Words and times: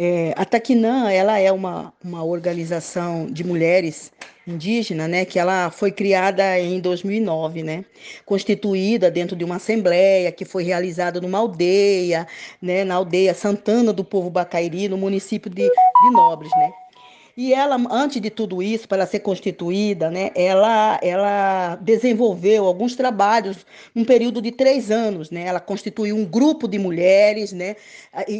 É, 0.00 0.32
a 0.36 0.44
Taquinã, 0.44 1.10
ela 1.10 1.40
é 1.40 1.50
uma, 1.50 1.92
uma 2.04 2.22
organização 2.22 3.26
de 3.26 3.42
mulheres 3.42 4.12
indígenas, 4.46 5.10
né, 5.10 5.24
que 5.24 5.40
ela 5.40 5.72
foi 5.72 5.90
criada 5.90 6.56
em 6.60 6.78
2009, 6.78 7.64
né, 7.64 7.84
constituída 8.24 9.10
dentro 9.10 9.34
de 9.34 9.44
uma 9.44 9.56
assembleia 9.56 10.30
que 10.30 10.44
foi 10.44 10.62
realizada 10.62 11.20
numa 11.20 11.38
aldeia, 11.38 12.28
né, 12.62 12.84
na 12.84 12.94
aldeia 12.94 13.34
Santana 13.34 13.92
do 13.92 14.04
Povo 14.04 14.30
Bacairi, 14.30 14.88
no 14.88 14.96
município 14.96 15.50
de, 15.50 15.68
de 15.68 16.10
Nobres, 16.12 16.52
né. 16.56 16.70
E 17.40 17.54
ela, 17.54 17.80
antes 17.88 18.20
de 18.20 18.30
tudo 18.30 18.60
isso, 18.60 18.88
para 18.88 19.06
ser 19.06 19.20
constituída, 19.20 20.10
né, 20.10 20.32
ela, 20.34 20.98
ela 21.00 21.76
desenvolveu 21.76 22.66
alguns 22.66 22.96
trabalhos 22.96 23.58
num 23.94 24.04
período 24.04 24.42
de 24.42 24.50
três 24.50 24.90
anos. 24.90 25.30
Né? 25.30 25.44
Ela 25.46 25.60
constituiu 25.60 26.16
um 26.16 26.24
grupo 26.24 26.66
de 26.66 26.80
mulheres 26.80 27.52
né, 27.52 27.76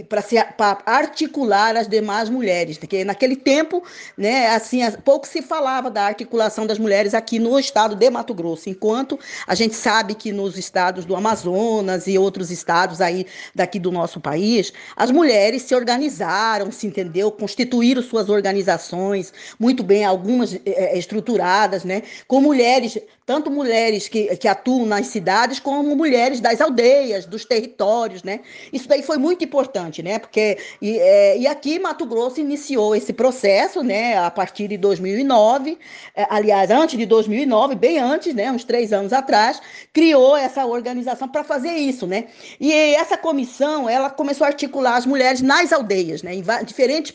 para 0.08 0.82
articular 0.84 1.76
as 1.76 1.86
demais 1.86 2.28
mulheres. 2.28 2.76
Porque 2.76 3.04
naquele 3.04 3.36
tempo, 3.36 3.84
né, 4.16 4.48
assim, 4.48 4.80
pouco 5.04 5.28
se 5.28 5.42
falava 5.42 5.88
da 5.92 6.02
articulação 6.02 6.66
das 6.66 6.76
mulheres 6.76 7.14
aqui 7.14 7.38
no 7.38 7.56
estado 7.56 7.94
de 7.94 8.10
Mato 8.10 8.34
Grosso, 8.34 8.68
enquanto 8.68 9.16
a 9.46 9.54
gente 9.54 9.76
sabe 9.76 10.16
que 10.16 10.32
nos 10.32 10.58
estados 10.58 11.04
do 11.04 11.14
Amazonas 11.14 12.08
e 12.08 12.18
outros 12.18 12.50
estados 12.50 13.00
aí 13.00 13.28
daqui 13.54 13.78
do 13.78 13.92
nosso 13.92 14.18
país, 14.18 14.72
as 14.96 15.12
mulheres 15.12 15.62
se 15.62 15.72
organizaram, 15.72 16.72
se 16.72 16.88
entendeu, 16.88 17.30
constituíram 17.30 18.02
suas 18.02 18.28
organizações 18.28 18.87
organizações 18.88 19.32
muito 19.58 19.82
bem, 19.82 20.04
algumas 20.04 20.58
é, 20.64 20.98
estruturadas, 20.98 21.84
né? 21.84 22.02
Com 22.26 22.40
mulheres, 22.40 22.98
tanto 23.26 23.50
mulheres 23.50 24.08
que, 24.08 24.36
que 24.36 24.48
atuam 24.48 24.86
nas 24.86 25.08
cidades, 25.08 25.60
como 25.60 25.94
mulheres 25.94 26.40
das 26.40 26.60
aldeias, 26.60 27.26
dos 27.26 27.44
territórios, 27.44 28.22
né? 28.22 28.40
Isso 28.72 28.88
daí 28.88 29.02
foi 29.02 29.18
muito 29.18 29.44
importante, 29.44 30.02
né? 30.02 30.18
Porque, 30.18 30.58
e, 30.80 30.98
é, 30.98 31.38
e 31.38 31.46
aqui 31.46 31.78
Mato 31.78 32.06
Grosso 32.06 32.40
iniciou 32.40 32.94
esse 32.94 33.12
processo, 33.12 33.82
né? 33.82 34.16
A 34.18 34.30
partir 34.30 34.68
de 34.68 34.76
2009, 34.76 35.78
é, 36.14 36.26
aliás, 36.30 36.70
antes 36.70 36.98
de 36.98 37.06
2009, 37.06 37.74
bem 37.74 37.98
antes, 37.98 38.34
né? 38.34 38.50
Uns 38.50 38.64
três 38.64 38.92
anos 38.92 39.12
atrás, 39.12 39.60
criou 39.92 40.36
essa 40.36 40.64
organização 40.64 41.28
para 41.28 41.44
fazer 41.44 41.72
isso, 41.72 42.06
né? 42.06 42.26
E 42.60 42.72
essa 42.72 43.16
comissão, 43.16 43.88
ela 43.88 44.10
começou 44.10 44.44
a 44.44 44.48
articular 44.48 44.96
as 44.96 45.06
mulheres 45.06 45.40
nas 45.40 45.72
aldeias, 45.72 46.22
né? 46.22 46.34
Em 46.34 46.42
diferentes, 46.64 47.14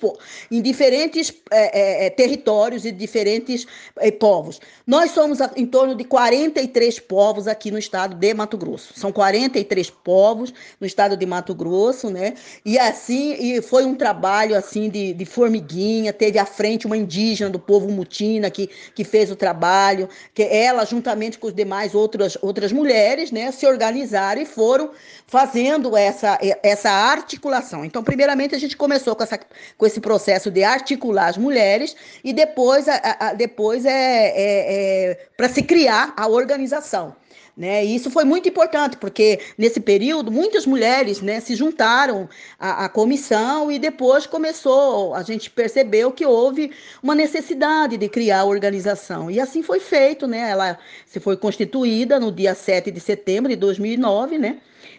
em 0.52 0.62
diferentes 0.62 1.34
é, 1.52 1.63
é, 1.66 2.06
é, 2.06 2.10
territórios 2.10 2.86
e 2.86 2.92
diferentes 2.92 3.66
é, 3.98 4.12
povos. 4.12 4.60
Nós 4.86 5.12
somos 5.12 5.40
em 5.56 5.66
torno 5.66 5.96
de 5.96 6.04
43 6.04 7.00
povos 7.00 7.48
aqui 7.48 7.72
no 7.72 7.78
estado 7.78 8.16
de 8.16 8.34
Mato 8.34 8.58
Grosso. 8.58 8.94
São 8.96 9.12
43 9.12 9.90
povos 9.90 10.54
no 10.80 10.88
estado 10.88 11.16
de 11.16 11.26
Mato 11.26 11.54
Grosso, 11.54 12.10
né? 12.10 12.34
E 12.66 12.78
assim, 12.78 13.34
e 13.34 13.62
foi 13.62 13.86
um 13.86 13.96
trabalho 13.96 14.58
assim 14.58 14.90
de, 14.90 15.14
de 15.14 15.26
formiguinha. 15.26 16.12
Teve 16.12 16.40
à 16.40 16.46
frente 16.46 16.86
uma 16.86 16.98
indígena 16.98 17.50
do 17.50 17.60
povo 17.60 17.90
Mutina 17.90 18.50
que, 18.50 18.70
que 18.96 19.04
fez 19.04 19.32
o 19.32 19.36
trabalho, 19.36 20.10
que 20.34 20.44
ela, 20.44 20.86
juntamente 20.86 21.38
com 21.38 21.48
os 21.48 21.54
demais 21.54 21.96
outras, 21.96 22.38
outras 22.42 22.72
mulheres, 22.72 23.32
né, 23.32 23.52
se 23.52 23.66
organizaram 23.66 24.42
e 24.42 24.46
foram 24.46 24.92
fazendo 25.28 25.96
essa, 25.96 26.40
essa 26.62 26.90
articulação. 26.90 27.84
Então, 27.86 28.04
primeiramente, 28.04 28.56
a 28.56 28.60
gente 28.60 28.78
começou 28.78 29.16
com, 29.16 29.24
essa, 29.24 29.40
com 29.78 29.86
esse 29.86 30.00
processo 30.00 30.52
de 30.52 30.64
articular 30.64 31.28
as 31.28 31.38
mulheres 31.44 31.96
e 32.24 32.34
depois, 32.34 32.88
a, 32.88 33.18
a, 33.20 33.34
depois 33.34 33.86
é, 33.86 33.92
é, 33.92 35.12
é 35.12 35.28
para 35.38 35.50
se 35.50 35.62
criar 35.62 36.14
a 36.18 36.28
organização. 36.28 37.16
Né? 37.56 37.86
E 37.86 37.96
isso 37.96 38.10
foi 38.10 38.24
muito 38.24 38.50
importante, 38.50 38.98
porque 38.98 39.40
nesse 39.56 39.80
período 39.80 40.32
muitas 40.32 40.66
mulheres 40.66 41.22
né, 41.22 41.40
se 41.40 41.56
juntaram 41.56 42.28
à, 42.60 42.86
à, 42.86 42.90
comissão 42.90 43.72
e 43.72 43.78
depois 43.78 44.26
começou, 44.26 45.14
a 45.14 45.22
gente 45.22 45.52
percebeu 45.52 46.12
que 46.12 46.26
houve 46.26 46.72
uma 47.02 47.14
necessidade 47.14 47.96
de 47.96 48.10
criar 48.10 48.40
a 48.40 48.46
organização. 48.46 49.30
E 49.30 49.40
assim 49.40 49.62
foi 49.62 49.80
feito, 49.80 50.26
né? 50.26 50.50
Ela 50.50 50.80
se 51.06 51.20
foi 51.20 51.38
constituída 51.38 52.20
no 52.20 52.32
dia 52.32 52.56
7 52.56 52.90
de 52.90 53.00
setembro 53.00 53.50
de 53.50 53.56
2009, 53.56 54.40
né? 54.40 54.58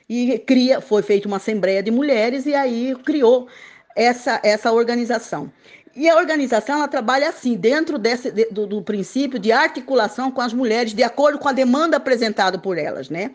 E 0.08 0.38
cria, 0.38 0.80
foi 0.80 1.02
feita 1.02 1.26
uma 1.26 1.38
assembleia 1.38 1.82
de 1.82 1.90
mulheres 1.90 2.46
e 2.46 2.54
aí 2.54 2.94
criou 3.04 3.48
essa, 3.96 4.40
essa 4.44 4.70
organização. 4.70 5.50
E 5.96 6.08
a 6.08 6.16
organização 6.16 6.78
ela 6.78 6.88
trabalha 6.88 7.28
assim, 7.28 7.54
dentro 7.56 7.98
desse, 7.98 8.30
do, 8.50 8.66
do, 8.66 8.82
princípio 8.82 9.38
de 9.38 9.52
articulação 9.52 10.30
com 10.30 10.40
as 10.40 10.52
mulheres, 10.52 10.92
de 10.92 11.02
acordo 11.02 11.38
com 11.38 11.48
a 11.48 11.52
demanda 11.52 11.96
apresentada 11.96 12.58
por 12.58 12.76
elas, 12.76 13.08
né? 13.08 13.30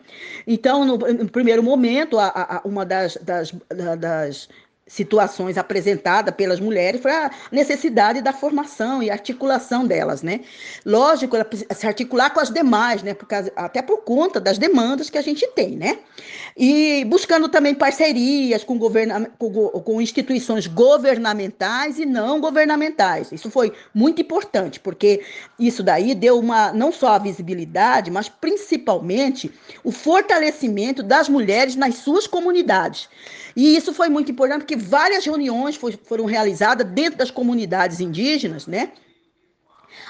Então, 0.46 0.84
no, 0.84 0.98
no 0.98 1.28
primeiro 1.30 1.62
momento, 1.62 2.18
a, 2.18 2.26
a, 2.26 2.60
uma 2.64 2.84
das, 2.84 3.16
das, 3.22 3.54
das 3.98 4.48
situações 4.90 5.56
apresentadas 5.56 6.34
pelas 6.34 6.58
mulheres 6.58 7.00
foi 7.00 7.12
a 7.12 7.30
necessidade 7.52 8.20
da 8.20 8.32
formação 8.32 9.00
e 9.00 9.08
articulação 9.08 9.86
delas, 9.86 10.20
né? 10.20 10.40
Lógico, 10.84 11.36
ela 11.36 11.48
se 11.72 11.86
articular 11.86 12.30
com 12.30 12.40
as 12.40 12.50
demais, 12.50 13.00
né? 13.00 13.14
Por 13.14 13.26
causa, 13.26 13.52
até 13.54 13.80
por 13.80 13.98
conta 13.98 14.40
das 14.40 14.58
demandas 14.58 15.08
que 15.08 15.16
a 15.16 15.22
gente 15.22 15.46
tem, 15.54 15.76
né? 15.76 16.00
E 16.56 17.04
buscando 17.04 17.48
também 17.48 17.72
parcerias 17.72 18.64
com, 18.64 18.76
governa, 18.76 19.30
com, 19.38 19.52
com 19.68 20.02
instituições 20.02 20.66
governamentais 20.66 22.00
e 22.00 22.04
não 22.04 22.40
governamentais. 22.40 23.30
Isso 23.30 23.48
foi 23.48 23.72
muito 23.94 24.20
importante, 24.20 24.80
porque 24.80 25.22
isso 25.56 25.84
daí 25.84 26.16
deu 26.16 26.36
uma 26.36 26.72
não 26.72 26.90
só 26.90 27.10
a 27.10 27.18
visibilidade, 27.18 28.10
mas 28.10 28.28
principalmente 28.28 29.52
o 29.84 29.92
fortalecimento 29.92 31.00
das 31.00 31.28
mulheres 31.28 31.76
nas 31.76 31.94
suas 31.94 32.26
comunidades. 32.26 33.08
E 33.56 33.76
isso 33.76 33.92
foi 33.92 34.08
muito 34.08 34.30
importante 34.30 34.60
porque 34.60 34.76
várias 34.76 35.24
reuniões 35.24 35.78
foram 36.04 36.24
realizadas 36.24 36.86
dentro 36.86 37.18
das 37.18 37.30
comunidades 37.30 38.00
indígenas, 38.00 38.66
né? 38.66 38.92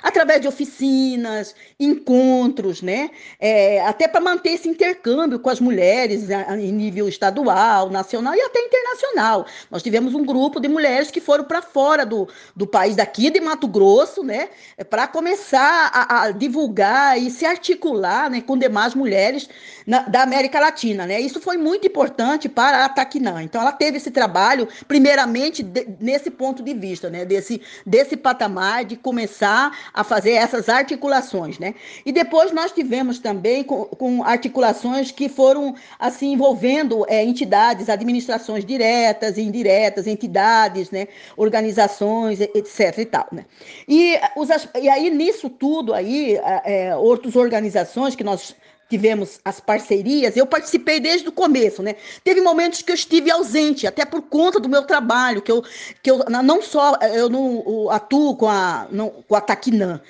Através 0.02 0.40
de 0.40 0.48
oficinas, 0.48 1.54
encontros, 1.78 2.82
né? 2.82 3.10
É, 3.38 3.80
até 3.86 4.06
para 4.08 4.20
manter 4.20 4.50
esse 4.50 4.68
intercâmbio 4.68 5.38
com 5.38 5.50
as 5.50 5.60
mulheres 5.60 6.28
em 6.30 6.72
nível 6.72 7.08
estadual, 7.08 7.90
nacional 7.90 8.34
e 8.34 8.40
até 8.40 8.60
internacional. 8.60 9.46
Nós 9.70 9.82
tivemos 9.82 10.14
um 10.14 10.24
grupo 10.24 10.60
de 10.60 10.68
mulheres 10.68 11.10
que 11.10 11.20
foram 11.20 11.44
para 11.44 11.62
fora 11.62 12.04
do, 12.04 12.28
do 12.54 12.66
país, 12.66 12.96
daqui 12.96 13.30
de 13.30 13.40
Mato 13.40 13.66
Grosso, 13.66 14.22
né? 14.22 14.48
Para 14.88 15.06
começar 15.06 15.90
a, 15.92 16.22
a, 16.22 16.30
divulgar 16.30 17.20
e 17.20 17.30
se 17.30 17.44
articular 17.44 18.30
né, 18.30 18.40
com 18.40 18.56
demais 18.56 18.94
mulheres 18.94 19.48
na, 19.86 20.00
da 20.02 20.22
América 20.22 20.60
Latina, 20.60 21.06
né? 21.06 21.20
Isso 21.20 21.40
foi 21.40 21.56
muito 21.56 21.86
importante 21.86 22.48
para 22.48 22.84
a 22.84 22.88
Taquinã. 22.88 23.42
Então, 23.42 23.60
ela 23.60 23.72
teve 23.72 23.96
esse 23.96 24.10
trabalho, 24.10 24.68
primeiramente, 24.86 25.62
de, 25.62 25.86
nesse 26.00 26.30
ponto 26.30 26.62
de 26.62 26.74
vista, 26.74 27.10
né? 27.10 27.24
Desse, 27.24 27.60
desse 27.84 28.16
patamar 28.16 28.84
de 28.84 28.96
começar 28.96 29.69
a 29.92 30.04
fazer 30.04 30.32
essas 30.32 30.68
articulações, 30.68 31.58
né? 31.58 31.74
E 32.04 32.12
depois 32.12 32.52
nós 32.52 32.72
tivemos 32.72 33.18
também 33.18 33.62
com, 33.62 33.84
com 33.84 34.22
articulações 34.24 35.10
que 35.10 35.28
foram 35.28 35.74
assim 35.98 36.32
envolvendo 36.32 37.04
é, 37.08 37.24
entidades, 37.24 37.88
administrações 37.88 38.64
diretas 38.64 39.36
e 39.36 39.42
indiretas, 39.42 40.06
entidades, 40.06 40.90
né? 40.90 41.08
Organizações, 41.36 42.40
etc. 42.40 42.98
e 42.98 43.04
tal, 43.04 43.26
né? 43.32 43.44
E, 43.88 44.18
os, 44.36 44.48
e 44.80 44.88
aí 44.88 45.10
nisso 45.10 45.48
tudo 45.48 45.94
aí, 45.94 46.38
é, 46.64 46.96
outras 46.96 47.36
organizações 47.36 48.14
que 48.14 48.24
nós 48.24 48.54
tivemos 48.90 49.38
as 49.44 49.60
parcerias, 49.60 50.36
eu 50.36 50.44
participei 50.44 50.98
desde 50.98 51.28
o 51.28 51.32
começo, 51.32 51.80
né? 51.80 51.94
Teve 52.24 52.40
momentos 52.40 52.82
que 52.82 52.90
eu 52.90 52.94
estive 52.96 53.30
ausente, 53.30 53.86
até 53.86 54.04
por 54.04 54.20
conta 54.22 54.58
do 54.58 54.68
meu 54.68 54.82
trabalho, 54.82 55.40
que 55.40 55.52
eu, 55.52 55.62
que 56.02 56.10
eu 56.10 56.24
não 56.28 56.60
só 56.60 56.96
eu 57.14 57.28
não 57.28 57.88
atuo 57.88 58.36
com 58.36 58.48
a, 58.48 58.88
não, 58.90 59.10
com 59.28 59.36
a 59.36 59.40
Taquinã, 59.40 60.00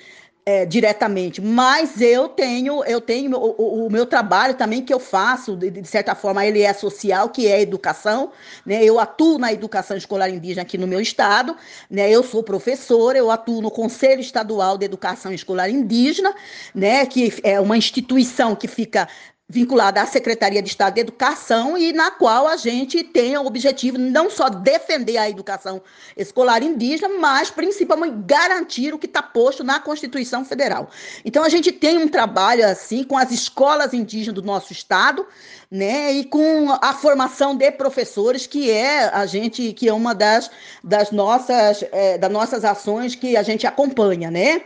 é, 0.43 0.65
diretamente, 0.65 1.39
mas 1.39 2.01
eu 2.01 2.27
tenho, 2.27 2.83
eu 2.85 2.99
tenho 2.99 3.37
o, 3.37 3.85
o, 3.85 3.91
meu 3.91 4.07
trabalho 4.07 4.55
também 4.55 4.83
que 4.83 4.91
eu 4.91 4.99
faço, 4.99 5.55
de, 5.55 5.69
de, 5.69 5.87
certa 5.87 6.15
forma, 6.15 6.43
ele 6.43 6.61
é 6.61 6.73
social, 6.73 7.29
que 7.29 7.47
é 7.47 7.61
educação, 7.61 8.31
né? 8.65 8.83
Eu 8.83 8.99
atuo 8.99 9.37
na 9.37 9.53
educação 9.53 9.95
escolar 9.95 10.29
indígena 10.29 10.63
aqui 10.63 10.79
no 10.79 10.87
meu 10.87 10.99
estado, 10.99 11.55
né? 11.89 12.09
Eu 12.09 12.23
sou 12.23 12.41
professora, 12.41 13.19
eu 13.19 13.29
atuo 13.29 13.61
no 13.61 13.69
Conselho 13.69 14.19
Estadual 14.19 14.79
de 14.79 14.85
Educação 14.85 15.31
Escolar 15.31 15.69
Indígena, 15.69 16.33
né? 16.73 17.05
Que 17.05 17.33
é 17.43 17.59
uma 17.59 17.77
instituição 17.77 18.55
que 18.55 18.67
fica 18.67 19.07
vinculada 19.51 20.01
à 20.01 20.05
Secretaria 20.05 20.61
de 20.61 20.69
Estado 20.69 20.93
de 20.93 21.01
Educação 21.01 21.77
e 21.77 21.91
na 21.91 22.09
qual 22.09 22.47
a 22.47 22.55
gente 22.55 23.03
tem 23.03 23.37
o 23.37 23.45
objetivo 23.45 23.97
não 23.97 24.29
só 24.29 24.47
defender 24.47 25.17
a 25.17 25.29
educação 25.29 25.81
escolar 26.15 26.63
indígena, 26.63 27.09
mas 27.19 27.51
principalmente 27.51 28.15
garantir 28.25 28.93
o 28.93 28.97
que 28.97 29.07
está 29.07 29.21
posto 29.21 29.61
na 29.61 29.77
Constituição 29.77 30.45
Federal. 30.45 30.89
Então 31.25 31.43
a 31.43 31.49
gente 31.49 31.69
tem 31.69 31.97
um 31.97 32.07
trabalho 32.07 32.65
assim 32.65 33.03
com 33.03 33.17
as 33.17 33.29
escolas 33.29 33.93
indígenas 33.93 34.35
do 34.35 34.41
nosso 34.41 34.71
estado, 34.71 35.27
né, 35.69 36.13
e 36.13 36.25
com 36.25 36.71
a 36.81 36.93
formação 36.93 37.55
de 37.55 37.71
professores, 37.71 38.47
que 38.47 38.71
é 38.71 39.09
a 39.13 39.25
gente 39.25 39.73
que 39.73 39.89
é 39.89 39.93
uma 39.93 40.15
das, 40.15 40.49
das 40.81 41.11
nossas 41.11 41.83
é, 41.91 42.17
das 42.17 42.31
nossas 42.31 42.63
ações 42.63 43.15
que 43.15 43.35
a 43.35 43.43
gente 43.43 43.67
acompanha, 43.67 44.31
né? 44.31 44.61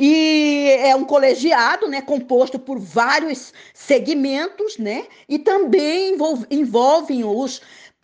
E 0.00 0.76
é 0.78 0.94
um 0.94 1.04
colegiado, 1.04 1.88
né, 1.88 2.00
composto 2.00 2.56
por 2.56 2.78
vários 2.78 3.52
segmentos, 3.74 4.78
né, 4.78 5.06
e 5.28 5.40
também 5.40 6.14
envolve, 6.14 6.46
envolvem 6.52 7.24
os 7.24 7.60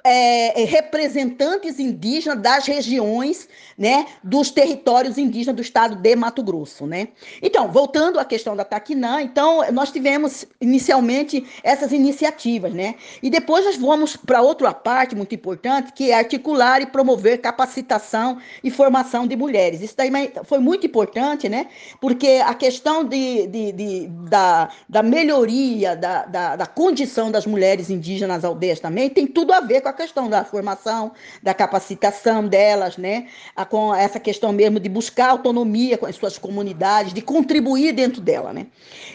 é, 0.07 0.63
é, 0.63 0.65
representantes 0.67 1.79
indígenas 1.79 2.39
das 2.39 2.67
regiões, 2.67 3.49
né, 3.77 4.07
dos 4.23 4.51
territórios 4.51 5.17
indígenas 5.17 5.57
do 5.57 5.63
estado 5.63 5.97
de 5.97 6.15
Mato 6.15 6.43
Grosso, 6.43 6.87
né? 6.87 7.09
Então, 7.41 7.73
voltando 7.73 8.21
à 8.21 8.25
questão 8.25 8.55
da 8.55 8.65
Taquinã, 8.65 9.23
então 9.23 9.65
nós 9.73 9.91
tivemos 9.91 10.45
inicialmente 10.61 11.45
essas 11.63 11.91
iniciativas, 11.91 12.75
né? 12.75 12.97
E 13.23 13.31
depois 13.31 13.65
nós 13.65 13.77
vamos 13.77 14.15
para 14.15 14.43
outra 14.43 14.75
parte 14.75 15.17
muito 15.17 15.35
importante, 15.35 15.93
que 15.93 16.11
é 16.11 16.15
articular 16.15 16.83
e 16.83 16.87
promover 16.87 17.39
capacitação 17.39 18.39
e 18.63 18.71
formação 18.71 19.27
de 19.27 19.35
mulheres. 19.35 19.81
Isso 19.81 19.97
daí 19.97 20.11
foi 20.45 20.59
muito 20.59 20.87
importante, 20.87 21.49
né? 21.49 21.67
Porque 21.99 22.43
a 22.45 22.55
questão 22.55 23.05
de, 23.05 23.47
de, 23.47 23.73
de 23.73 24.07
da, 24.29 24.69
da 24.87 25.03
melhoria 25.03 25.97
da, 25.97 26.27
da, 26.27 26.57
da 26.57 26.67
condição 26.67 27.31
das 27.31 27.47
mulheres 27.47 27.89
indígenas 27.89 28.37
nas 28.37 28.45
aldeias 28.45 28.81
também 28.81 29.09
tem 29.09 29.27
tudo 29.27 29.53
a 29.53 29.61
ver 29.61 29.81
com 29.81 29.89
a 29.89 29.94
questão 29.95 30.29
da 30.29 30.45
formação, 30.45 31.13
da 31.43 31.55
capacitação 31.55 32.47
delas, 32.47 32.97
né? 32.97 33.29
A, 33.57 33.65
com 33.65 33.95
essa 33.95 34.21
questão 34.21 34.53
mesmo 34.53 34.79
de 34.79 34.89
buscar 34.89 35.31
autonomia 35.31 35.97
com 35.97 36.07
as 36.07 36.17
suas 36.17 36.37
comunidades, 36.37 37.15
de 37.15 37.23
contribuir 37.23 37.93
dentro 37.93 38.21
dela, 38.21 38.53
né? 38.53 38.67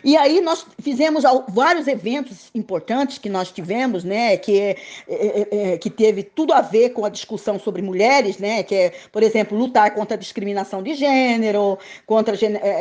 E 0.03 0.15
aí 0.17 0.41
nós 0.41 0.65
fizemos 0.81 1.23
vários 1.49 1.87
eventos 1.87 2.49
importantes 2.55 3.17
que 3.17 3.29
nós 3.29 3.51
tivemos, 3.51 4.03
né? 4.03 4.37
Que, 4.37 4.59
é, 4.59 4.75
é, 5.07 5.47
é, 5.51 5.77
que 5.77 5.89
teve 5.89 6.23
tudo 6.23 6.53
a 6.53 6.61
ver 6.61 6.91
com 6.91 7.05
a 7.05 7.09
discussão 7.09 7.59
sobre 7.59 7.81
mulheres, 7.81 8.37
né? 8.37 8.63
Que 8.63 8.75
é, 8.75 8.93
por 9.11 9.21
exemplo, 9.21 9.57
lutar 9.57 9.93
contra 9.93 10.15
a 10.15 10.19
discriminação 10.19 10.81
de 10.81 10.93
gênero, 10.93 11.77
contra 12.05 12.35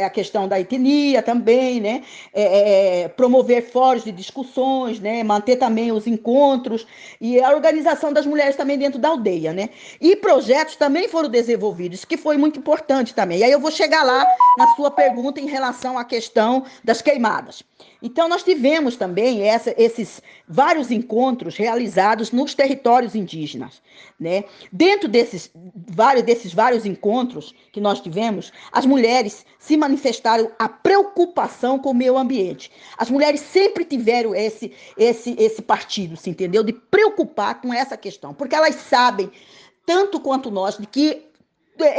a 0.05 0.11
questão 0.11 0.47
da 0.47 0.61
etnia 0.61 1.23
também, 1.23 1.81
né? 1.81 2.03
É, 2.33 3.03
é, 3.03 3.09
promover 3.09 3.63
fóruns 3.71 4.05
de 4.05 4.13
discussões, 4.13 5.01
né? 5.01 5.23
Manter 5.25 5.57
também 5.57 5.91
os 5.91 6.07
encontros 6.07 6.87
e 7.21 7.41
a 7.41 7.51
organização 7.51 7.88
das 8.13 8.27
mulheres 8.27 8.57
também 8.57 8.79
dentro 8.79 8.99
da 8.99 9.09
aldeia, 9.09 9.53
né? 9.53 9.71
E 10.01 10.17
projetos 10.17 10.77
também 10.77 11.09
foram 11.09 11.29
desenvolvidos, 11.29 12.05
que 12.05 12.17
foi 12.17 12.37
muito 12.37 12.59
importante 12.59 13.15
também. 13.15 13.39
E 13.39 13.45
aí 13.45 13.53
eu 13.53 13.61
vou 13.61 13.71
chegar 13.71 14.03
lá 14.03 14.25
na 14.57 14.67
sua 14.75 14.91
pergunta 14.91 15.41
em 15.41 15.47
relação 15.47 15.99
à 15.99 16.05
questão 16.05 16.65
das 16.85 17.03
queimadas. 17.03 17.63
Então, 18.01 18.29
nós 18.29 18.45
tivemos 18.45 18.97
também 18.97 19.43
essa, 19.43 19.75
esses 19.77 20.23
vários 20.47 20.91
encontros 20.91 21.57
realizados 21.57 22.31
nos 22.31 22.55
territórios 22.55 23.15
indígenas. 23.15 23.83
Né? 24.19 24.45
Dentro 24.73 25.09
desses 25.09 25.51
vários, 25.75 26.25
desses 26.25 26.55
vários 26.55 26.87
encontros 26.87 27.55
que 27.73 27.81
nós 27.81 28.01
tivemos, 28.01 28.53
as 28.71 28.87
mulheres 28.87 29.45
se 29.59 29.77
manifestaram 29.77 30.51
a 30.59 30.69
preocupação 30.69 31.79
com 31.79 31.91
o 31.91 31.95
meio 31.95 32.17
ambiente. 32.17 32.71
As 32.97 33.11
mulheres 33.11 33.41
sempre 33.41 33.85
tiveram 33.85 34.35
esse, 34.35 34.73
esse, 34.97 35.35
esse 35.39 35.61
partido, 35.61 36.17
se 36.17 36.31
entendeu? 36.31 36.63
De 36.63 36.73
preocupar 36.73 37.61
com 37.61 37.75
essa 37.75 37.97
questão, 37.97 38.33
porque 38.33 38.55
elas 38.55 38.77
sabem 38.77 39.31
tanto 39.85 40.21
quanto 40.21 40.51
nós 40.51 40.77
de 40.77 40.87
que 40.87 41.28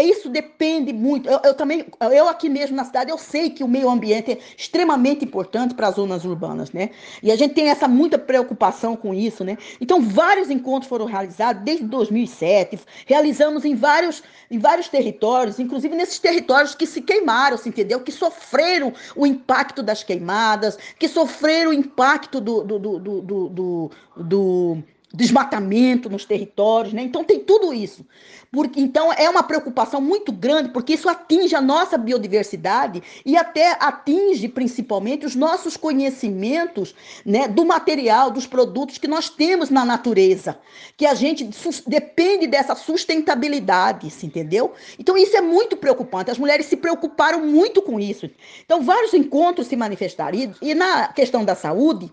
isso 0.01 0.29
depende 0.29 0.93
muito. 0.93 1.29
Eu, 1.29 1.39
eu, 1.43 1.53
também, 1.53 1.85
eu 2.11 2.27
aqui 2.27 2.49
mesmo 2.49 2.75
na 2.75 2.83
cidade, 2.83 3.11
eu 3.11 3.17
sei 3.17 3.49
que 3.49 3.63
o 3.63 3.67
meio 3.67 3.89
ambiente 3.89 4.31
é 4.31 4.37
extremamente 4.57 5.25
importante 5.25 5.73
para 5.73 5.87
as 5.87 5.95
zonas 5.95 6.25
urbanas, 6.25 6.71
né? 6.71 6.89
E 7.21 7.31
a 7.31 7.35
gente 7.35 7.53
tem 7.53 7.69
essa 7.69 7.87
muita 7.87 8.17
preocupação 8.17 8.95
com 8.95 9.13
isso, 9.13 9.43
né? 9.43 9.57
Então, 9.79 10.01
vários 10.01 10.49
encontros 10.49 10.89
foram 10.89 11.05
realizados 11.05 11.63
desde 11.63 11.85
2007, 11.85 12.79
realizamos 13.05 13.65
em 13.65 13.75
vários, 13.75 14.23
em 14.49 14.59
vários 14.59 14.87
territórios, 14.87 15.59
inclusive 15.59 15.95
nesses 15.95 16.19
territórios 16.19 16.75
que 16.75 16.85
se 16.85 17.01
queimaram, 17.01 17.57
se 17.57 17.69
entendeu? 17.69 17.99
Que 18.01 18.11
sofreram 18.11 18.93
o 19.15 19.25
impacto 19.25 19.81
das 19.81 20.03
queimadas, 20.03 20.77
que 20.97 21.07
sofreram 21.07 21.71
o 21.71 21.73
impacto 21.73 22.39
do, 22.39 22.63
do, 22.63 22.79
do, 22.79 22.99
do, 22.99 23.49
do, 23.49 23.91
do 24.17 24.83
desmatamento 25.13 26.09
nos 26.09 26.23
territórios, 26.23 26.93
né? 26.93 27.01
Então 27.01 27.23
tem 27.23 27.39
tudo 27.39 27.73
isso. 27.73 28.05
Porque, 28.51 28.79
então 28.79 29.13
é 29.13 29.29
uma 29.29 29.43
preocupação 29.43 30.01
muito 30.01 30.31
grande, 30.31 30.69
porque 30.69 30.93
isso 30.93 31.07
atinge 31.07 31.55
a 31.55 31.61
nossa 31.61 31.97
biodiversidade 31.97 33.01
e 33.23 33.37
até 33.37 33.77
atinge 33.79 34.47
principalmente 34.47 35.25
os 35.25 35.35
nossos 35.35 35.77
conhecimentos 35.77 36.95
né, 37.23 37.47
do 37.47 37.63
material, 37.63 38.31
dos 38.31 38.47
produtos 38.47 38.97
que 38.97 39.07
nós 39.07 39.29
temos 39.29 39.69
na 39.69 39.85
natureza, 39.85 40.57
que 40.97 41.05
a 41.05 41.13
gente 41.13 41.47
depende 41.85 42.47
dessa 42.47 42.73
sustentabilidade, 42.75 44.11
entendeu? 44.23 44.73
Então 44.97 45.15
isso 45.15 45.37
é 45.37 45.41
muito 45.41 45.77
preocupante. 45.77 46.31
As 46.31 46.39
mulheres 46.39 46.65
se 46.65 46.77
preocuparam 46.77 47.45
muito 47.45 47.81
com 47.83 47.99
isso. 47.99 48.29
Então 48.65 48.81
vários 48.81 49.13
encontros 49.13 49.67
se 49.67 49.75
manifestaram. 49.75 50.37
E, 50.37 50.51
e 50.61 50.73
na 50.73 51.07
questão 51.09 51.45
da 51.45 51.53
saúde, 51.55 52.11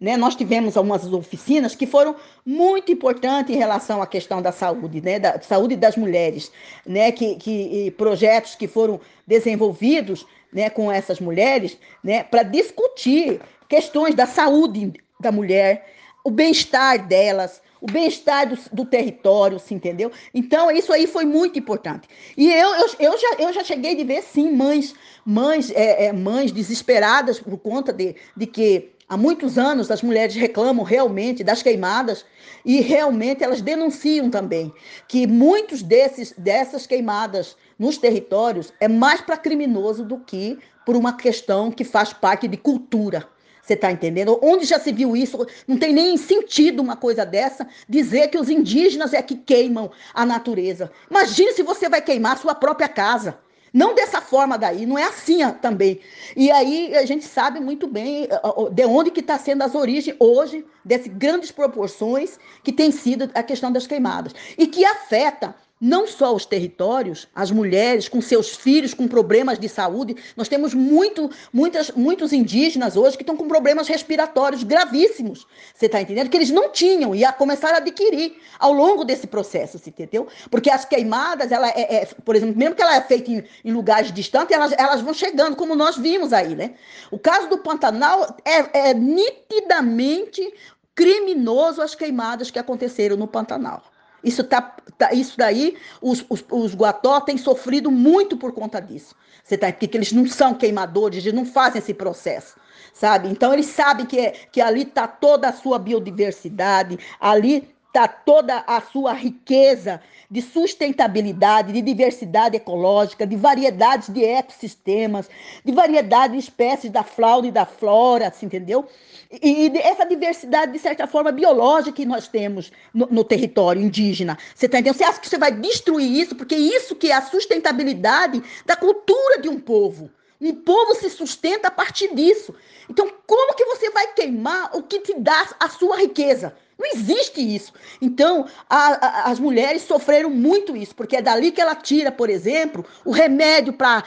né? 0.00 0.16
Nós 0.16 0.36
tivemos 0.36 0.76
algumas 0.76 1.04
oficinas 1.12 1.74
que 1.74 1.86
foram 1.86 2.14
muito 2.46 2.92
importantes 2.92 3.54
em 3.54 3.58
relação 3.58 4.00
à 4.00 4.06
questão 4.06 4.40
da 4.40 4.52
saúde, 4.52 5.00
né? 5.00 5.18
da 5.18 5.40
saúde 5.40 5.74
das 5.74 5.96
mulheres, 5.96 6.52
né? 6.86 7.10
que, 7.10 7.34
que 7.36 7.90
projetos 7.92 8.54
que 8.54 8.68
foram 8.68 9.00
desenvolvidos 9.26 10.26
né? 10.52 10.70
com 10.70 10.90
essas 10.90 11.20
mulheres 11.20 11.76
né? 12.02 12.22
para 12.22 12.42
discutir 12.42 13.40
questões 13.68 14.14
da 14.14 14.26
saúde 14.26 14.92
da 15.20 15.32
mulher, 15.32 15.92
o 16.24 16.30
bem-estar 16.30 17.06
delas, 17.06 17.60
o 17.80 17.86
bem-estar 17.86 18.48
do, 18.48 18.58
do, 18.72 18.84
território, 18.84 19.58
se 19.58 19.74
entendeu? 19.74 20.10
Então, 20.32 20.70
isso 20.70 20.92
aí 20.92 21.06
foi 21.06 21.24
muito 21.24 21.58
importante. 21.58 22.08
E 22.36 22.50
eu, 22.52 22.68
eu, 22.74 22.86
eu, 22.98 23.18
já, 23.18 23.36
eu 23.38 23.52
já 23.52 23.64
cheguei 23.64 23.94
de 23.94 24.04
ver, 24.04 24.22
sim, 24.22 24.50
mães, 24.50 24.94
mães, 25.24 25.70
é, 25.70 26.06
é, 26.06 26.12
mães 26.12 26.52
desesperadas 26.52 27.38
por 27.38 27.56
conta 27.58 27.92
de, 27.92 28.16
de 28.36 28.46
que 28.46 28.90
Há 29.10 29.16
muitos 29.16 29.56
anos 29.56 29.90
as 29.90 30.02
mulheres 30.02 30.34
reclamam 30.34 30.84
realmente 30.84 31.42
das 31.42 31.62
queimadas 31.62 32.26
e 32.62 32.82
realmente 32.82 33.42
elas 33.42 33.62
denunciam 33.62 34.28
também 34.28 34.70
que 35.08 35.26
muitos 35.26 35.82
desses 35.82 36.34
dessas 36.36 36.86
queimadas 36.86 37.56
nos 37.78 37.96
territórios 37.96 38.70
é 38.78 38.86
mais 38.86 39.22
para 39.22 39.38
criminoso 39.38 40.04
do 40.04 40.18
que 40.18 40.58
por 40.84 40.94
uma 40.94 41.14
questão 41.14 41.70
que 41.70 41.84
faz 41.84 42.12
parte 42.12 42.46
de 42.46 42.58
cultura. 42.58 43.26
Você 43.62 43.72
está 43.72 43.90
entendendo? 43.90 44.38
Onde 44.42 44.66
já 44.66 44.78
se 44.78 44.92
viu 44.92 45.16
isso? 45.16 45.38
Não 45.66 45.78
tem 45.78 45.94
nem 45.94 46.18
sentido 46.18 46.82
uma 46.82 46.96
coisa 46.96 47.24
dessa 47.24 47.66
dizer 47.88 48.28
que 48.28 48.38
os 48.38 48.50
indígenas 48.50 49.14
é 49.14 49.22
que 49.22 49.36
queimam 49.36 49.90
a 50.12 50.26
natureza. 50.26 50.92
Imagine 51.10 51.52
se 51.52 51.62
você 51.62 51.88
vai 51.88 52.02
queimar 52.02 52.36
sua 52.36 52.54
própria 52.54 52.88
casa. 52.88 53.38
Não 53.72 53.94
dessa 53.94 54.20
forma 54.20 54.56
daí, 54.56 54.86
não 54.86 54.98
é 54.98 55.04
assim 55.04 55.38
também. 55.60 56.00
E 56.36 56.50
aí 56.50 56.96
a 56.96 57.04
gente 57.04 57.24
sabe 57.24 57.60
muito 57.60 57.86
bem 57.86 58.24
eh, 58.24 58.70
de 58.72 58.84
onde 58.84 59.10
que 59.10 59.20
está 59.20 59.38
sendo 59.38 59.62
as 59.62 59.74
origens 59.74 60.16
hoje 60.18 60.64
dessas 60.84 61.08
grandes 61.08 61.50
proporções 61.50 62.38
que 62.62 62.72
tem 62.72 62.90
sido 62.90 63.30
a 63.34 63.42
questão 63.42 63.70
das 63.70 63.86
queimadas. 63.86 64.34
E 64.56 64.66
que 64.66 64.84
afeta 64.84 65.54
não 65.80 66.06
só 66.06 66.34
os 66.34 66.44
territórios, 66.44 67.28
as 67.34 67.50
mulheres 67.50 68.08
com 68.08 68.20
seus 68.20 68.56
filhos 68.56 68.92
com 68.92 69.06
problemas 69.06 69.58
de 69.58 69.68
saúde. 69.68 70.16
Nós 70.36 70.48
temos 70.48 70.74
muito, 70.74 71.30
muitas, 71.52 71.90
muitos 71.92 72.32
indígenas 72.32 72.96
hoje 72.96 73.16
que 73.16 73.22
estão 73.22 73.36
com 73.36 73.46
problemas 73.46 73.86
respiratórios 73.86 74.64
gravíssimos. 74.64 75.46
Você 75.74 75.86
está 75.86 76.00
entendendo? 76.00 76.28
Que 76.28 76.36
eles 76.36 76.50
não 76.50 76.70
tinham 76.70 77.14
e 77.14 77.24
a 77.24 77.32
começar 77.32 77.72
a 77.74 77.76
adquirir 77.78 78.36
ao 78.58 78.72
longo 78.72 79.04
desse 79.04 79.26
processo, 79.26 79.78
você 79.78 79.90
entendeu? 79.90 80.26
Porque 80.50 80.70
as 80.70 80.84
queimadas, 80.84 81.52
ela 81.52 81.68
é, 81.68 82.02
é 82.02 82.06
por 82.24 82.34
exemplo, 82.34 82.56
mesmo 82.56 82.74
que 82.74 82.82
ela 82.82 82.96
é 82.96 83.00
feita 83.00 83.30
em, 83.30 83.44
em, 83.64 83.72
lugares 83.72 84.12
distantes, 84.12 84.54
elas, 84.54 84.72
elas 84.76 85.00
vão 85.00 85.14
chegando, 85.14 85.56
como 85.56 85.76
nós 85.76 85.96
vimos 85.96 86.32
aí, 86.32 86.54
né? 86.54 86.74
O 87.10 87.18
caso 87.18 87.48
do 87.48 87.58
Pantanal 87.58 88.36
é, 88.44 88.90
é 88.90 88.94
nitidamente 88.94 90.52
criminoso 90.94 91.80
as 91.80 91.94
queimadas 91.94 92.50
que 92.50 92.58
aconteceram 92.58 93.16
no 93.16 93.28
Pantanal. 93.28 93.84
Isso, 94.22 94.42
tá, 94.44 94.76
tá, 94.96 95.12
isso 95.12 95.36
daí, 95.36 95.76
os, 96.00 96.24
os, 96.28 96.44
os 96.50 96.74
guató 96.74 97.20
têm 97.20 97.36
sofrido 97.36 97.90
muito 97.90 98.36
por 98.36 98.52
conta 98.52 98.80
disso. 98.80 99.14
Você 99.44 99.56
tá, 99.56 99.72
porque 99.72 99.96
eles 99.96 100.12
não 100.12 100.26
são 100.26 100.54
queimadores, 100.54 101.24
eles 101.24 101.32
não 101.32 101.44
fazem 101.44 101.78
esse 101.78 101.94
processo, 101.94 102.56
sabe? 102.92 103.28
Então, 103.28 103.52
eles 103.52 103.66
sabem 103.66 104.04
que, 104.04 104.30
que 104.52 104.60
ali 104.60 104.82
está 104.82 105.06
toda 105.06 105.48
a 105.48 105.52
sua 105.52 105.78
biodiversidade, 105.78 106.98
ali 107.20 107.74
está 107.88 108.06
toda 108.06 108.62
a 108.66 108.80
sua 108.80 109.12
riqueza 109.12 110.00
de 110.30 110.42
sustentabilidade, 110.42 111.72
de 111.72 111.80
diversidade 111.80 112.56
ecológica, 112.56 113.26
de 113.26 113.34
variedades 113.34 114.10
de 114.10 114.22
ecossistemas, 114.22 115.28
de 115.64 115.72
variedade 115.72 116.34
de 116.34 116.38
espécies 116.38 116.90
da 116.90 117.02
fauna 117.02 117.48
e 117.48 117.50
da 117.50 117.64
flora, 117.64 118.28
assim, 118.28 118.44
entendeu? 118.44 118.86
E, 119.30 119.68
e 119.68 119.78
essa 119.78 120.04
diversidade, 120.04 120.72
de 120.72 120.78
certa 120.78 121.06
forma, 121.06 121.32
biológica 121.32 121.96
que 121.96 122.04
nós 122.04 122.28
temos 122.28 122.70
no, 122.92 123.06
no 123.10 123.24
território 123.24 123.80
indígena. 123.80 124.36
Você 124.54 124.66
está 124.66 124.78
entendendo? 124.78 124.96
Você 124.96 125.04
acha 125.04 125.20
que 125.20 125.28
você 125.28 125.38
vai 125.38 125.52
destruir 125.52 126.12
isso? 126.12 126.36
Porque 126.36 126.54
isso 126.54 126.94
que 126.94 127.10
é 127.10 127.14
a 127.14 127.22
sustentabilidade 127.22 128.42
da 128.66 128.76
cultura 128.76 129.40
de 129.40 129.48
um 129.48 129.58
povo. 129.58 130.10
Um 130.40 130.54
povo 130.54 130.94
se 130.94 131.08
sustenta 131.10 131.68
a 131.68 131.70
partir 131.70 132.14
disso. 132.14 132.54
Então, 132.88 133.10
como 133.26 133.54
que 133.54 133.64
você 133.64 133.90
vai 133.90 134.12
queimar 134.12 134.76
o 134.76 134.82
que 134.82 135.00
te 135.00 135.14
dá 135.14 135.48
a 135.58 135.68
sua 135.70 135.96
riqueza? 135.96 136.54
Não 136.78 136.86
existe 136.94 137.40
isso. 137.40 137.72
Então, 138.00 138.46
a, 138.70 138.76
a, 139.04 139.30
as 139.32 139.40
mulheres 139.40 139.82
sofreram 139.82 140.30
muito 140.30 140.76
isso, 140.76 140.94
porque 140.94 141.16
é 141.16 141.22
dali 141.22 141.50
que 141.50 141.60
ela 141.60 141.74
tira, 141.74 142.12
por 142.12 142.30
exemplo, 142.30 142.86
o 143.04 143.10
remédio 143.10 143.72
para 143.72 144.04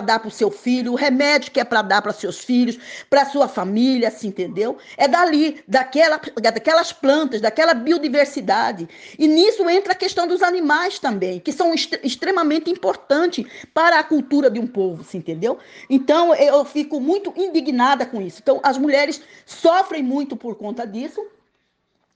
dar 0.00 0.18
para 0.18 0.26
o 0.26 0.30
seu 0.30 0.50
filho, 0.50 0.90
o 0.90 0.96
remédio 0.96 1.52
que 1.52 1.60
é 1.60 1.64
para 1.64 1.82
dar 1.82 2.02
para 2.02 2.12
seus 2.12 2.40
filhos, 2.40 2.76
para 3.08 3.26
sua 3.26 3.46
família, 3.46 4.08
assim, 4.08 4.26
entendeu? 4.26 4.76
É 4.96 5.06
dali, 5.06 5.62
daquela, 5.68 6.20
daquelas 6.42 6.92
plantas, 6.92 7.40
daquela 7.40 7.74
biodiversidade. 7.74 8.88
E 9.16 9.28
nisso 9.28 9.68
entra 9.70 9.92
a 9.92 9.96
questão 9.96 10.26
dos 10.26 10.42
animais 10.42 10.98
também, 10.98 11.38
que 11.38 11.52
são 11.52 11.72
est 11.72 11.92
extremamente 12.02 12.68
importantes 12.68 13.46
para 13.72 14.00
a 14.00 14.04
cultura 14.04 14.50
de 14.50 14.58
um 14.58 14.66
povo, 14.66 15.02
assim, 15.02 15.18
entendeu? 15.18 15.58
Então, 15.88 16.34
eu 16.34 16.64
fico 16.64 16.98
muito 16.98 17.32
indignada 17.36 18.04
com 18.04 18.20
isso. 18.20 18.40
Então, 18.42 18.58
as 18.64 18.76
mulheres 18.76 19.22
sofrem 19.46 20.02
muito 20.02 20.36
por 20.36 20.56
conta 20.56 20.84
disso. 20.84 21.24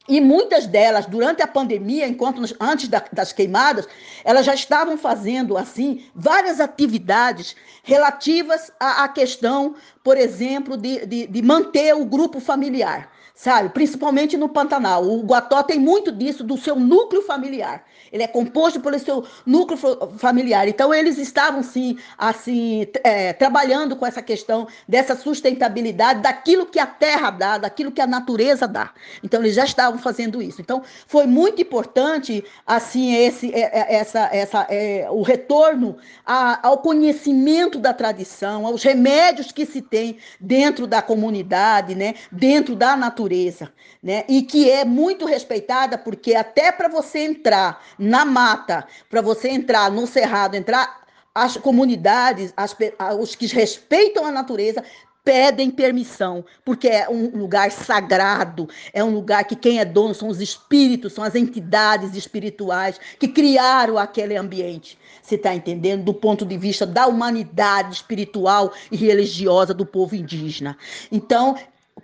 E 0.06 0.20
muitas 0.20 0.66
delas, 0.66 1.06
durante 1.06 1.42
a 1.42 1.46
pandemia, 1.46 2.06
enquanto 2.06 2.42
antes 2.60 2.88
da, 2.88 3.02
das 3.10 3.32
queimadas, 3.32 3.88
elas 4.22 4.44
já 4.44 4.54
estavam 4.54 4.98
fazendo 4.98 5.56
assim 5.56 6.04
várias 6.14 6.60
atividades 6.60 7.56
relativas 7.82 8.70
à, 8.78 9.04
à 9.04 9.08
questão, 9.08 9.74
por 10.02 10.18
exemplo, 10.18 10.76
de, 10.76 11.06
de, 11.06 11.26
de 11.26 11.42
manter 11.42 11.94
o 11.94 12.04
grupo 12.04 12.38
familiar 12.38 13.13
sabe? 13.34 13.68
Principalmente 13.70 14.36
no 14.36 14.48
Pantanal. 14.48 15.04
O 15.04 15.22
Guató 15.22 15.62
tem 15.62 15.78
muito 15.78 16.12
disso, 16.12 16.44
do 16.44 16.56
seu 16.56 16.76
núcleo 16.76 17.22
familiar. 17.22 17.84
Ele 18.12 18.22
é 18.22 18.28
composto 18.28 18.80
pelo 18.80 18.96
seu 19.00 19.24
núcleo 19.44 19.76
familiar. 20.18 20.68
Então, 20.68 20.94
eles 20.94 21.18
estavam, 21.18 21.62
sim, 21.64 21.98
assim, 22.16 22.86
é, 23.02 23.32
trabalhando 23.32 23.96
com 23.96 24.06
essa 24.06 24.22
questão 24.22 24.68
dessa 24.86 25.16
sustentabilidade, 25.16 26.22
daquilo 26.22 26.64
que 26.64 26.78
a 26.78 26.86
terra 26.86 27.30
dá, 27.30 27.58
daquilo 27.58 27.90
que 27.90 28.00
a 28.00 28.06
natureza 28.06 28.68
dá. 28.68 28.92
Então, 29.22 29.40
eles 29.40 29.56
já 29.56 29.64
estavam 29.64 29.98
fazendo 29.98 30.40
isso. 30.40 30.60
Então, 30.60 30.82
foi 31.08 31.26
muito 31.26 31.60
importante, 31.60 32.44
assim, 32.64 33.16
esse, 33.16 33.52
é, 33.52 33.62
é, 33.62 33.94
essa, 33.96 34.28
essa, 34.32 34.66
é, 34.70 35.08
o 35.10 35.22
retorno 35.22 35.96
a, 36.24 36.68
ao 36.68 36.78
conhecimento 36.78 37.80
da 37.80 37.92
tradição, 37.92 38.64
aos 38.64 38.84
remédios 38.84 39.50
que 39.50 39.66
se 39.66 39.82
tem 39.82 40.18
dentro 40.38 40.86
da 40.86 41.02
comunidade, 41.02 41.96
né? 41.96 42.14
dentro 42.30 42.76
da 42.76 42.96
natureza 42.96 43.23
natureza, 43.24 43.72
né? 44.02 44.24
E 44.28 44.42
que 44.42 44.70
é 44.70 44.84
muito 44.84 45.24
respeitada 45.24 45.96
porque 45.96 46.34
até 46.34 46.70
para 46.70 46.88
você 46.88 47.20
entrar 47.20 47.82
na 47.98 48.24
mata, 48.24 48.86
para 49.08 49.20
você 49.20 49.48
entrar 49.48 49.90
no 49.90 50.06
cerrado, 50.06 50.54
entrar 50.54 51.04
as 51.34 51.56
comunidades, 51.56 52.52
as, 52.56 52.76
os 53.18 53.34
que 53.34 53.46
respeitam 53.46 54.24
a 54.26 54.30
natureza 54.30 54.84
pedem 55.24 55.70
permissão, 55.70 56.44
porque 56.62 56.86
é 56.86 57.08
um 57.08 57.30
lugar 57.30 57.72
sagrado, 57.72 58.68
é 58.92 59.02
um 59.02 59.14
lugar 59.14 59.44
que 59.44 59.56
quem 59.56 59.80
é 59.80 59.84
dono 59.84 60.14
são 60.14 60.28
os 60.28 60.38
espíritos, 60.38 61.14
são 61.14 61.24
as 61.24 61.34
entidades 61.34 62.14
espirituais 62.14 63.00
que 63.18 63.26
criaram 63.26 63.96
aquele 63.96 64.36
ambiente. 64.36 64.98
Você 65.22 65.36
está 65.36 65.54
entendendo? 65.54 66.04
Do 66.04 66.12
ponto 66.12 66.44
de 66.44 66.58
vista 66.58 66.84
da 66.84 67.06
humanidade 67.06 67.94
espiritual 67.94 68.74
e 68.92 68.96
religiosa 68.96 69.72
do 69.72 69.86
povo 69.86 70.14
indígena. 70.14 70.76
Então, 71.10 71.56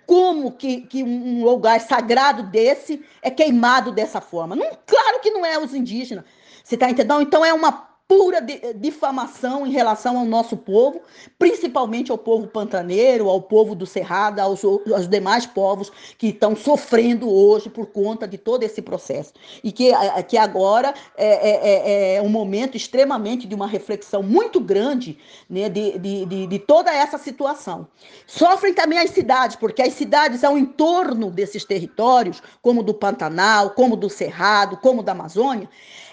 como 0.05 0.51
que, 0.53 0.81
que 0.81 1.03
um 1.03 1.43
lugar 1.43 1.79
sagrado 1.81 2.43
desse 2.43 3.03
é 3.21 3.29
queimado 3.29 3.91
dessa 3.91 4.21
forma? 4.21 4.55
Não, 4.55 4.77
claro 4.85 5.19
que 5.21 5.31
não 5.31 5.45
é 5.45 5.57
os 5.59 5.73
indígenas. 5.73 6.25
Você 6.63 6.75
está 6.75 6.89
entendendo? 6.89 7.21
Então 7.21 7.43
é 7.43 7.53
uma 7.53 7.90
pura 8.11 8.45
difamação 8.75 9.65
em 9.65 9.71
relação 9.71 10.17
ao 10.17 10.25
nosso 10.25 10.57
povo, 10.57 10.99
principalmente 11.39 12.11
ao 12.11 12.17
povo 12.17 12.45
pantaneiro, 12.45 13.29
ao 13.29 13.41
povo 13.41 13.73
do 13.73 13.85
Cerrado, 13.85 14.41
aos, 14.41 14.65
aos 14.65 15.07
demais 15.07 15.45
povos 15.45 15.89
que 16.17 16.27
estão 16.27 16.53
sofrendo 16.53 17.31
hoje 17.31 17.69
por 17.69 17.85
conta 17.85 18.27
de 18.27 18.37
todo 18.37 18.63
esse 18.63 18.81
processo. 18.81 19.31
E 19.63 19.71
que, 19.71 19.93
que 20.27 20.37
agora 20.37 20.93
é, 21.15 21.25
é, 21.25 21.69
é, 21.69 22.15
é 22.15 22.21
um 22.21 22.27
momento 22.27 22.75
extremamente 22.75 23.47
de 23.47 23.55
uma 23.55 23.65
reflexão 23.65 24.21
muito 24.21 24.59
grande 24.59 25.17
né, 25.49 25.69
de, 25.69 25.97
de, 25.97 26.25
de, 26.25 26.47
de 26.47 26.59
toda 26.59 26.93
essa 26.93 27.17
situação. 27.17 27.87
Sofrem 28.27 28.73
também 28.73 28.99
as 28.99 29.11
cidades, 29.11 29.55
porque 29.55 29.81
as 29.81 29.93
cidades 29.93 30.43
ao 30.43 30.57
entorno 30.57 31.31
desses 31.31 31.63
territórios, 31.63 32.43
como 32.61 32.83
do 32.83 32.93
Pantanal, 32.93 33.69
como 33.69 33.95
do 33.95 34.09
Cerrado, 34.09 34.75
como 34.75 35.01
da 35.01 35.13
Amazônia, 35.13 35.69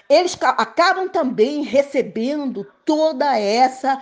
eles 0.09 0.37
acabam 0.41 1.07
também 1.07 1.61
recebendo 1.63 2.65
toda 2.83 3.37
essa 3.37 4.01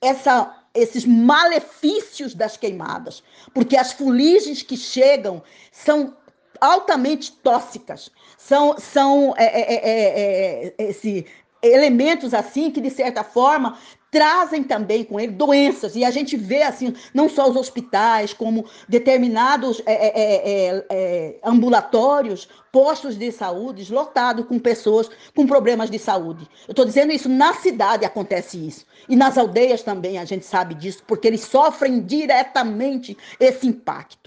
essa 0.00 0.54
esses 0.74 1.04
malefícios 1.04 2.34
das 2.34 2.56
queimadas, 2.56 3.22
porque 3.52 3.76
as 3.76 3.92
fuligens 3.92 4.62
que 4.62 4.76
chegam 4.76 5.42
são 5.72 6.16
altamente 6.60 7.32
tóxicas, 7.32 8.10
são, 8.36 8.76
são 8.78 9.34
é, 9.36 9.44
é, 9.44 10.66
é, 10.68 10.74
esse, 10.78 11.26
elementos 11.62 12.34
assim 12.34 12.70
que 12.70 12.80
de 12.80 12.90
certa 12.90 13.24
forma 13.24 13.78
trazem 14.10 14.62
também 14.62 15.04
com 15.04 15.20
ele 15.20 15.32
doenças. 15.32 15.94
E 15.94 16.04
a 16.04 16.10
gente 16.10 16.36
vê 16.36 16.62
assim 16.62 16.94
não 17.12 17.28
só 17.28 17.48
os 17.48 17.56
hospitais 17.56 18.32
como 18.32 18.64
determinados 18.88 19.82
é, 19.84 19.92
é, 19.92 20.86
é, 20.90 21.40
ambulatórios 21.44 22.48
postos 22.72 23.16
de 23.16 23.30
saúde 23.32 23.92
lotados 23.92 24.46
com 24.46 24.58
pessoas 24.58 25.10
com 25.34 25.46
problemas 25.46 25.90
de 25.90 25.98
saúde. 25.98 26.48
Eu 26.66 26.72
estou 26.72 26.84
dizendo 26.84 27.12
isso 27.12 27.28
na 27.28 27.54
cidade 27.54 28.04
acontece 28.04 28.66
isso. 28.66 28.86
E 29.08 29.16
nas 29.16 29.36
aldeias 29.36 29.82
também 29.82 30.18
a 30.18 30.24
gente 30.24 30.44
sabe 30.44 30.74
disso 30.74 31.02
porque 31.06 31.28
eles 31.28 31.42
sofrem 31.42 32.00
diretamente 32.00 33.16
esse 33.40 33.66
impacto 33.66 34.18